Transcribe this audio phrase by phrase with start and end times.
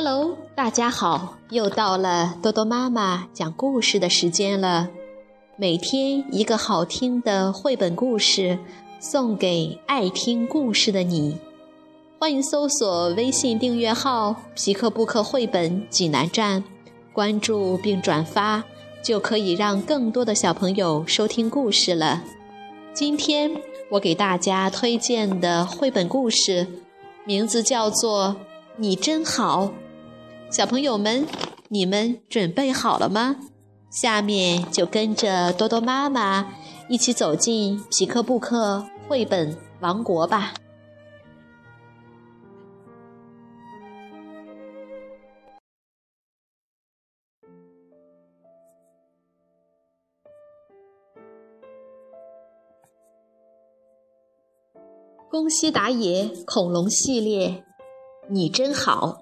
[0.00, 4.90] Hello，大家好，又到了多多妈妈讲故事的时间了。
[5.56, 8.60] 每天一个好听的绘本故事，
[9.00, 11.38] 送给爱听故事的你。
[12.16, 16.62] 欢迎搜索微信订阅号“皮克布克绘本济南站”，
[17.12, 18.62] 关注并转发，
[19.02, 22.22] 就可以让更多的小朋友收听故事了。
[22.94, 23.50] 今天
[23.90, 26.68] 我给大家推荐的绘本故事，
[27.24, 28.36] 名字叫做。
[28.80, 29.72] 你真好，
[30.50, 31.26] 小朋友们，
[31.68, 33.36] 你们准备好了吗？
[33.90, 36.54] 下面就跟着多多妈妈
[36.88, 40.54] 一起走进皮克布克绘本王国吧。
[55.30, 57.64] 宫西达也恐龙系列。
[58.30, 59.18] 你真好，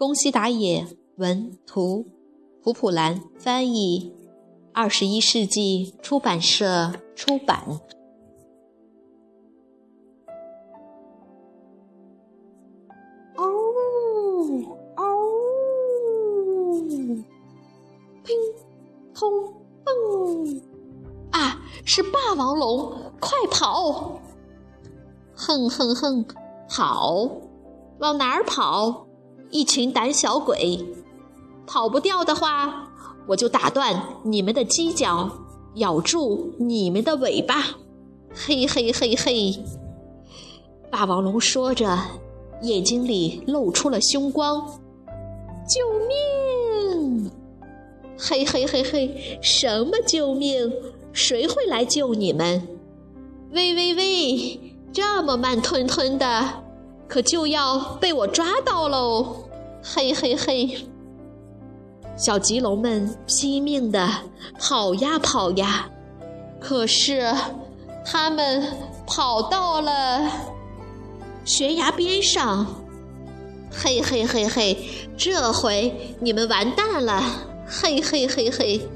[0.00, 2.06] 宫西达也文图，
[2.62, 4.14] 普普兰翻译，
[4.72, 7.62] 二十一世纪出版社出版。
[13.36, 13.44] 哦
[14.96, 15.04] 哦，
[18.24, 18.34] 乒
[19.12, 19.30] 通
[19.84, 20.62] 蹦，
[21.30, 22.90] 啊，是霸王龙，
[23.20, 24.18] 快跑！
[25.34, 26.24] 哼哼哼。
[26.70, 27.28] 跑，
[27.98, 29.06] 往哪儿跑？
[29.50, 30.84] 一群胆小鬼！
[31.66, 32.88] 跑不掉的话，
[33.26, 35.30] 我就打断你们的犄角，
[35.74, 37.64] 咬住你们的尾巴！
[38.32, 39.64] 嘿嘿嘿嘿！
[40.90, 41.98] 霸王龙说着，
[42.62, 44.80] 眼睛里露出了凶光。
[45.68, 47.30] 救命！
[48.18, 49.38] 嘿嘿嘿嘿！
[49.42, 50.72] 什么救命？
[51.12, 52.66] 谁会来救你们？
[53.52, 54.60] 喂喂喂！
[54.92, 56.64] 这么慢吞吞的，
[57.10, 59.48] 可就要被我抓到喽！
[59.82, 60.86] 嘿嘿嘿，
[62.16, 64.08] 小棘龙们拼命的
[64.60, 65.90] 跑呀跑呀，
[66.60, 67.34] 可是
[68.04, 68.64] 他们
[69.08, 70.30] 跑到了
[71.44, 72.64] 悬崖边上。
[73.72, 74.78] 嘿嘿嘿嘿，
[75.16, 77.20] 这回你们完蛋了！
[77.66, 78.88] 嘿嘿嘿嘿，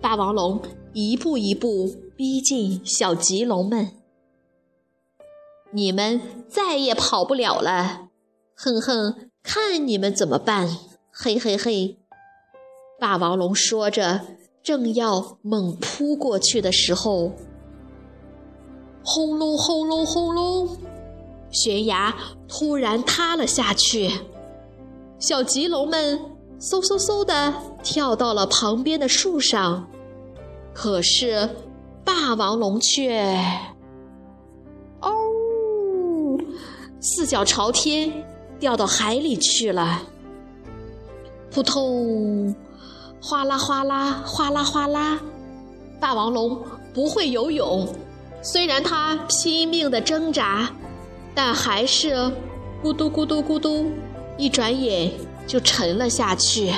[0.00, 3.99] 霸王龙一步一步逼近小棘龙们。
[5.72, 8.08] 你们再也跑不了了，
[8.56, 10.68] 哼哼，看你们怎么办！
[11.12, 11.98] 嘿嘿嘿，
[12.98, 14.20] 霸王龙说着，
[14.64, 17.32] 正要猛扑过去的时候，
[19.04, 20.76] 轰隆轰隆轰隆，
[21.52, 22.16] 悬崖
[22.48, 24.10] 突然塌了下去，
[25.20, 26.18] 小棘龙们
[26.60, 27.54] 嗖嗖嗖的
[27.84, 29.88] 跳到了旁边的树上，
[30.74, 31.48] 可是
[32.04, 33.36] 霸王龙却……
[37.02, 38.12] 四脚朝天，
[38.58, 40.02] 掉到海里去了。
[41.50, 42.54] 扑通，
[43.22, 45.18] 哗啦哗啦，哗啦哗啦。
[45.98, 46.62] 霸王龙
[46.92, 47.88] 不会游泳，
[48.42, 50.70] 虽然它拼命的挣扎，
[51.34, 52.14] 但还是
[52.82, 53.90] 咕嘟咕嘟咕嘟，
[54.36, 55.10] 一转眼
[55.46, 56.70] 就沉了下去。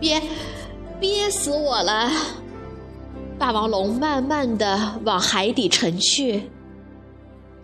[0.00, 0.20] 憋，
[0.98, 2.10] 憋死我了！
[3.38, 6.50] 霸王龙慢慢的往海底沉去。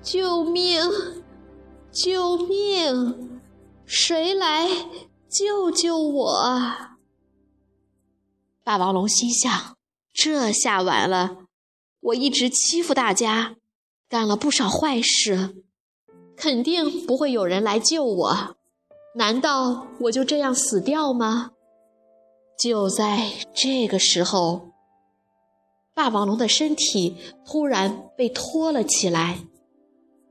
[0.03, 0.81] 救命！
[1.93, 3.41] 救命！
[3.85, 4.69] 谁来
[5.29, 6.53] 救救我？
[8.65, 9.77] 霸王龙心想：
[10.15, 11.39] 这下完了！
[12.01, 13.57] 我一直欺负大家，
[14.09, 15.65] 干了不少坏事，
[16.37, 18.57] 肯定不会有人来救我。
[19.17, 21.51] 难道我就这样死掉吗？
[22.59, 24.71] 就在这个时候，
[25.95, 29.41] 霸王龙的身体突然被拖了起来。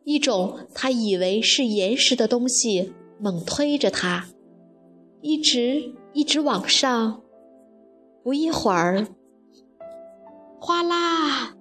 [0.08, 4.28] 一种他以为是岩石的东西猛推着他，
[5.20, 7.24] 一直一直往上。
[8.24, 9.06] 不一会儿，
[10.62, 11.58] 哗啦！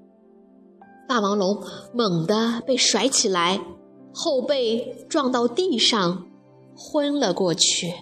[1.09, 1.61] 霸王龙
[1.93, 3.61] 猛地被甩起来，
[4.15, 6.25] 后背撞到地上，
[6.77, 7.93] 昏了过去。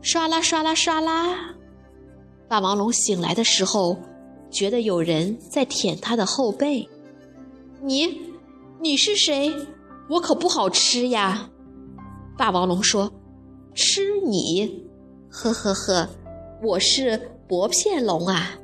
[0.00, 1.56] 唰啦唰啦唰啦！
[2.46, 3.96] 霸王龙醒来的时候，
[4.52, 6.88] 觉得有人在舔他的后背。
[7.86, 8.32] 你，
[8.80, 9.54] 你是谁？
[10.10, 11.48] 我可不好吃呀！
[12.36, 13.12] 霸王龙说
[13.74, 14.88] ：“吃你？
[15.30, 16.08] 呵呵呵，
[16.64, 18.58] 我是薄片龙啊！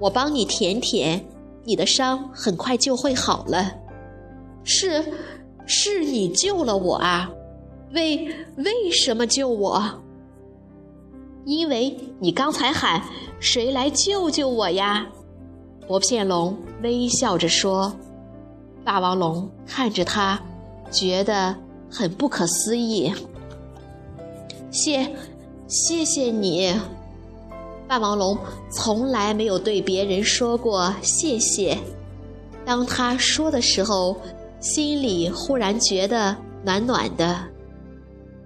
[0.00, 1.22] 我帮你舔舔，
[1.64, 3.74] 你的伤很快就会好了。
[4.64, 5.04] 是，
[5.66, 7.30] 是你救了我啊！
[7.92, 8.26] 为
[8.56, 10.02] 为什么救我？
[11.44, 13.02] 因为你刚才喊
[13.38, 15.06] 谁来救救我呀？”
[15.86, 17.94] 薄片龙微笑着说。
[18.84, 20.40] 霸王龙看着他，
[20.90, 21.56] 觉得
[21.90, 23.12] 很不可思议。
[24.70, 25.14] 谢，
[25.68, 26.74] 谢谢你。
[27.86, 28.36] 霸王龙
[28.70, 31.78] 从来没有对别人说过谢谢。
[32.64, 34.16] 当他说的时候，
[34.60, 37.38] 心里忽然觉得暖暖的。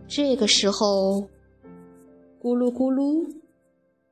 [0.09, 1.29] 这个时候，
[2.43, 3.27] 咕噜咕噜，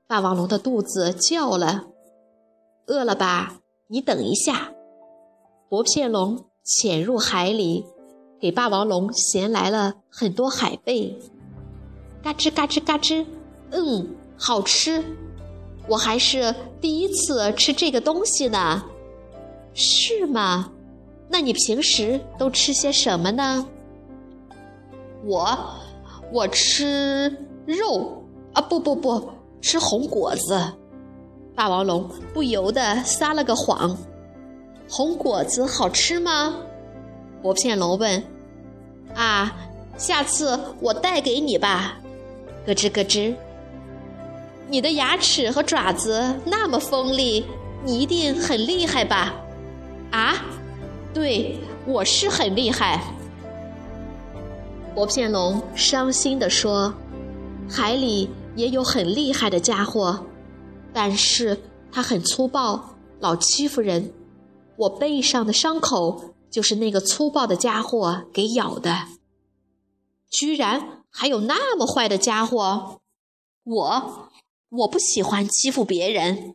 [0.06, 1.84] 霸王龙的肚子叫了
[2.86, 3.56] ：“饿了吧？
[3.88, 4.70] 你等一下。”
[5.74, 7.84] 薄片龙潜入海里，
[8.40, 11.18] 给霸王龙衔来了很多海贝。
[12.22, 13.26] 嘎吱嘎吱嘎吱，
[13.72, 15.02] 嗯，好吃。
[15.88, 18.84] 我还是第一次吃这个东西呢。
[19.74, 20.70] 是吗？
[21.28, 23.66] 那你平时都吃些什么呢？
[25.24, 25.58] 我，
[26.32, 27.36] 我吃
[27.66, 28.22] 肉
[28.52, 28.62] 啊！
[28.62, 29.28] 不不不，
[29.60, 30.56] 吃红果子。
[31.56, 33.98] 霸王龙不由得撒了个谎。
[34.88, 36.56] 红果子好吃吗？
[37.42, 38.22] 薄片龙问。
[39.14, 39.54] 啊，
[39.96, 41.98] 下次我带给你吧。
[42.66, 43.34] 咯吱咯吱。
[44.68, 47.44] 你的牙齿和爪子那么锋利，
[47.84, 49.34] 你一定很厉害吧？
[50.10, 50.34] 啊，
[51.12, 53.02] 对，我是很厉害。
[54.94, 56.94] 薄片龙伤心地说
[57.68, 60.24] ：“海里也有很厉害的家伙，
[60.92, 61.58] 但是
[61.92, 64.10] 他很粗暴，老欺负人。
[64.76, 69.08] 我背上的伤口就是那个粗暴的家伙给咬的。
[70.30, 72.98] 居然还有那么坏的家伙！
[73.62, 74.28] 我，
[74.68, 76.54] 我不喜欢欺负别人，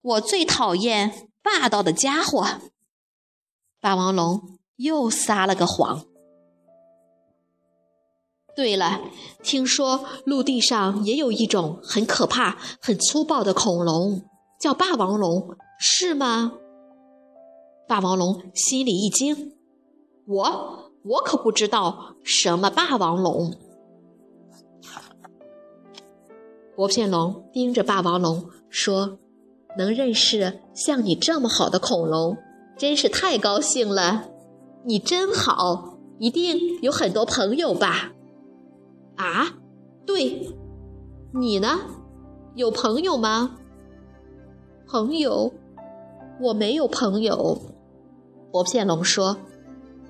[0.00, 2.46] 我最讨厌霸道的家伙。”
[3.80, 6.04] 霸王龙又撒了个谎。
[8.56, 9.00] 对了，
[9.42, 14.24] 听说陆地上也有一种很可怕、很粗暴的恐龙，
[14.58, 16.54] 叫霸王龙，是吗？
[17.90, 19.52] 霸王龙心里一惊
[20.24, 23.52] ：“我我可不知道什么霸王龙。”
[26.76, 29.18] 薄片龙盯着霸王龙说
[29.76, 32.38] ：“能认识像你这么好的恐龙。”
[32.78, 34.30] 真是太高兴了，
[34.84, 38.12] 你真好，一定有很多朋友吧？
[39.16, 39.58] 啊，
[40.06, 40.48] 对，
[41.34, 41.80] 你呢？
[42.54, 43.58] 有朋友吗？
[44.86, 45.52] 朋友，
[46.40, 47.60] 我没有朋友。
[48.50, 49.36] 薄片龙说：“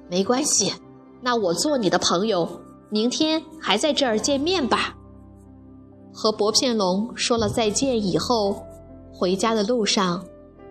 [0.09, 0.73] 没关系，
[1.21, 2.49] 那我做你的朋友，
[2.89, 4.97] 明天还在这儿见面吧。”
[6.13, 8.63] 和薄片龙说了再见以后，
[9.13, 10.25] 回家的路上，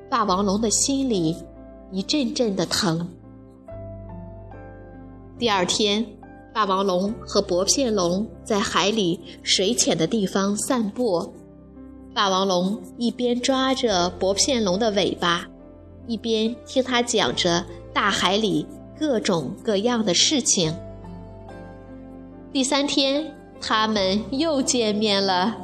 [0.10, 1.36] 霸王龙的心里。
[1.92, 3.08] 一阵阵的疼。
[5.40, 6.06] 第二天，
[6.54, 11.34] 霸王龙和薄片龙在海里水浅的地方散步。
[12.14, 15.48] 霸王龙一边抓着薄片龙的尾巴，
[16.10, 17.64] 一边听他讲着
[17.94, 18.66] 大海里
[19.00, 20.76] 各种各样的事情。
[22.52, 25.56] 第三天，他们又见面了。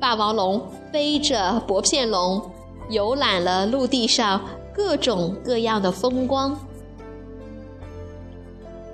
[0.00, 2.42] 霸王龙背着薄片龙，
[2.88, 4.40] 游览了陆地上。
[4.74, 6.58] 各种各样的风光。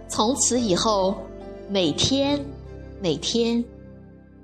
[0.09, 1.15] 从此以后，
[1.69, 2.45] 每天，
[3.01, 3.65] 每天，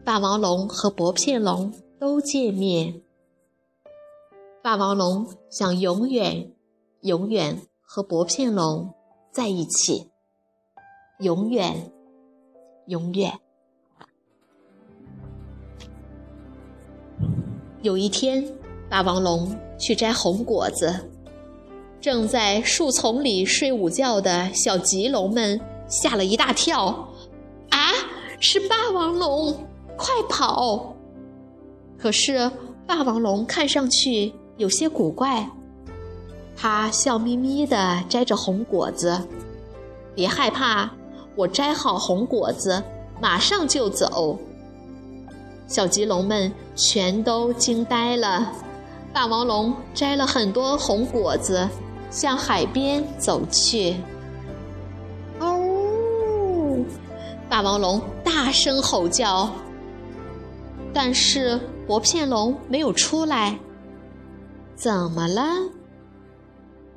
[0.05, 3.03] 霸王龙和薄片龙都见面。
[4.63, 6.53] 霸王龙想永远，
[7.05, 8.95] 永远和薄片龙
[9.31, 10.11] 在一起，
[11.19, 11.93] 永远，
[12.87, 13.31] 永远。
[17.83, 18.43] 有一天，
[18.89, 21.11] 霸王龙去摘红果子。
[22.01, 26.87] 正在树丛里睡午觉的小棘龙们吓了一大跳，
[27.69, 27.93] 啊，
[28.41, 29.53] 是霸王龙！
[29.99, 30.97] 快跑！
[31.99, 32.51] 可是
[32.87, 35.47] 霸王龙看上去有些古怪，
[36.57, 39.21] 他笑眯眯地摘着红果子。
[40.15, 40.91] 别害怕，
[41.35, 42.83] 我摘好红果子，
[43.21, 44.39] 马上就走。
[45.67, 48.53] 小棘龙们全都惊呆了。
[49.13, 51.69] 霸王龙摘了很多红果子。
[52.11, 53.97] 向海边走去。
[55.41, 56.79] 哦，
[57.49, 59.51] 霸王龙大声吼叫，
[60.93, 61.59] 但是
[61.89, 63.59] 薄片龙没有出来。
[64.77, 65.43] 怎么了？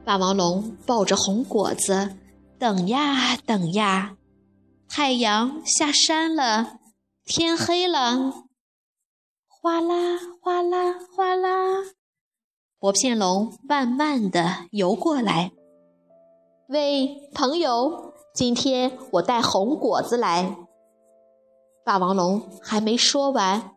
[0.08, 2.16] 霸王龙抱着红果子，
[2.58, 4.16] 等呀等呀。
[4.88, 6.80] 太阳下山了，
[7.26, 8.46] 天黑了。
[9.50, 11.84] 哗啦哗啦哗啦。
[12.80, 15.52] 薄片龙慢慢地游过来，
[16.70, 20.56] 喂，朋友，今天我带红果子来。
[21.84, 23.76] 霸王龙还没说完，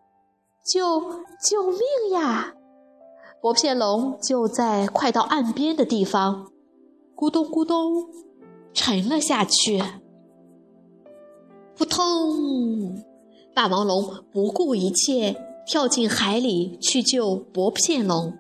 [0.64, 1.80] 救救命
[2.12, 2.54] 呀！
[3.42, 6.50] 薄片龙就在快到岸边的地方，
[7.16, 8.04] 咕咚咕咚，
[8.74, 9.82] 沉了下去。
[11.74, 13.02] 扑通！
[13.54, 15.34] 霸王龙不顾一切
[15.66, 18.36] 跳进海里去救薄片龙。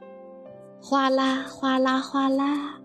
[0.82, 2.80] 哗啦哗啦哗啦！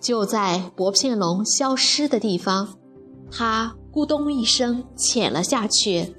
[0.00, 2.78] 就在薄片龙消失的地方，
[3.30, 6.16] 它咕咚一声潜了下去。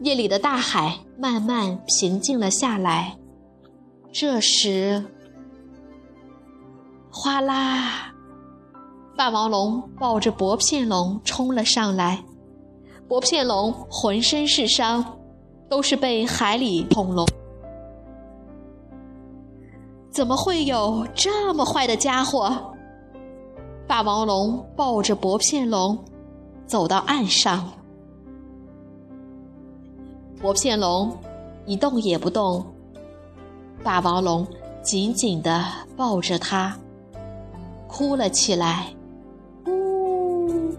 [0.00, 3.18] 夜里的大海慢慢平静了下来。
[4.16, 5.04] 这时，
[7.10, 8.14] 哗啦！
[9.16, 12.22] 霸王龙抱着薄片龙冲了上来。
[13.08, 15.04] 薄片龙浑身是伤，
[15.68, 17.26] 都是被海里捅龙。
[20.12, 22.72] 怎么会有这么坏的家伙？
[23.88, 25.98] 霸王龙抱着薄片龙
[26.66, 27.68] 走到岸上，
[30.40, 31.18] 薄片龙
[31.66, 32.64] 一动也不动。
[33.84, 34.46] 霸王龙
[34.82, 35.62] 紧紧地
[35.94, 36.74] 抱着它，
[37.86, 38.94] 哭了起来。
[39.66, 40.72] 呜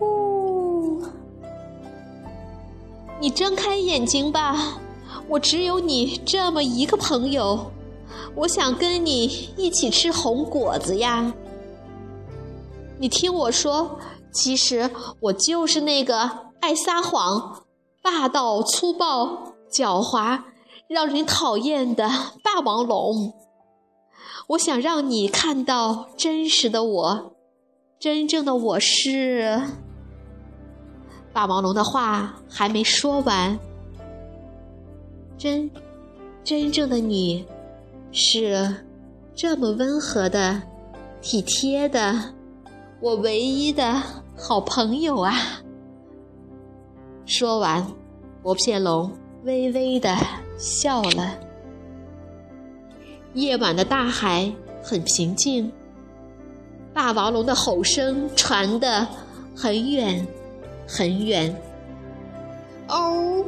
[0.00, 1.02] 呜！
[3.18, 4.78] 你睁开眼睛吧，
[5.26, 7.72] 我只有你这么一个朋友。
[8.34, 9.24] 我想跟你
[9.56, 11.32] 一起吃红果子呀！
[12.98, 13.98] 你听我说，
[14.30, 16.30] 其实我就是那个
[16.60, 17.62] 爱撒谎、
[18.02, 20.42] 霸道粗暴、狡猾、
[20.88, 22.08] 让人讨厌的
[22.42, 23.34] 霸王龙。
[24.48, 27.32] 我想让你看到真实的我，
[27.98, 29.62] 真正的我是……
[31.32, 33.58] 霸王龙的话还没说完，
[35.36, 35.70] 真
[36.42, 37.46] 真正的你。
[38.10, 38.74] 是
[39.34, 40.62] 这么温和的、
[41.20, 42.32] 体贴的，
[43.00, 44.02] 我唯一的
[44.34, 45.34] 好朋友啊！
[47.26, 47.86] 说完，
[48.42, 49.12] 薄片龙
[49.48, 50.14] 微微的
[50.58, 51.34] 笑了。
[53.32, 54.52] 夜晚的大海
[54.82, 55.72] 很平静，
[56.92, 59.08] 霸王龙的吼声传得
[59.56, 60.26] 很远
[60.86, 61.56] 很远。
[62.88, 63.42] 哦。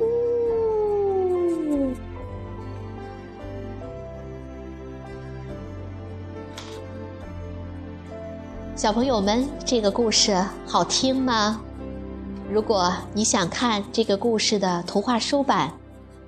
[8.75, 11.61] 小朋友们，这个故事好听吗？
[12.51, 15.71] 如果你想看这个故事的图画书版，